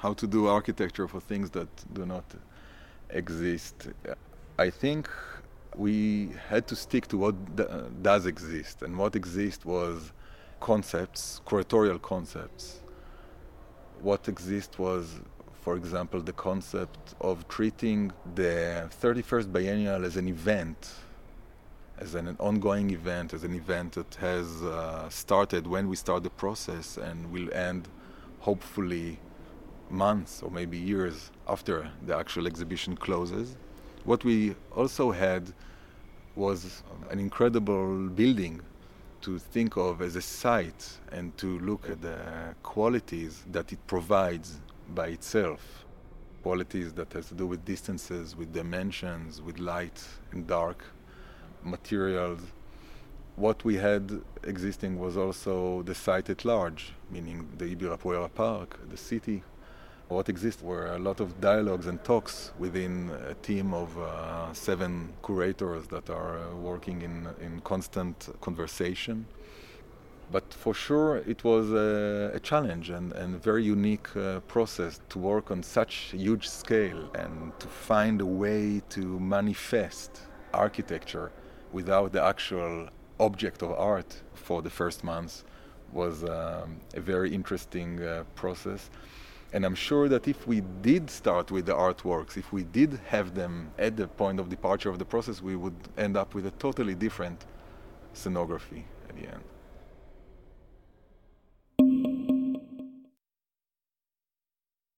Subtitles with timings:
[0.00, 2.24] how to do architecture for things that do not
[3.10, 3.88] exist.
[4.58, 5.08] I think
[5.76, 7.64] we had to stick to what d-
[8.00, 10.12] does exist, and what exists was
[10.58, 12.80] concepts, curatorial concepts.
[14.00, 15.20] What exists was,
[15.52, 20.92] for example, the concept of treating the 31st biennial as an event,
[21.98, 26.30] as an, ongoing event, as an event that has uh, started when we start the
[26.30, 27.88] process and will end,
[28.40, 29.18] hopefully,
[29.90, 33.56] months or maybe years after the actual exhibition closes.
[34.04, 35.52] What we also had
[36.36, 38.60] was an incredible building
[39.22, 42.18] to think of as a site and to look at the
[42.62, 44.58] qualities that it provides
[44.94, 45.84] by itself.
[46.42, 50.84] Qualities that has to do with distances, with dimensions, with light and dark,
[51.62, 52.40] materials.
[53.36, 58.96] What we had existing was also the site at large, meaning the Ibirapuera Park, the
[58.96, 59.42] city,
[60.10, 65.12] what exists were a lot of dialogues and talks within a team of uh, seven
[65.24, 69.24] curators that are uh, working in, in constant conversation.
[70.32, 75.18] But for sure, it was a, a challenge and a very unique uh, process to
[75.18, 81.30] work on such huge scale and to find a way to manifest architecture
[81.72, 82.88] without the actual
[83.20, 85.44] object of art for the first months
[85.92, 88.90] was um, a very interesting uh, process.
[89.52, 93.34] And I'm sure that if we did start with the artworks, if we did have
[93.34, 96.52] them at the point of departure of the process, we would end up with a
[96.52, 97.44] totally different
[98.14, 99.42] scenography at the end.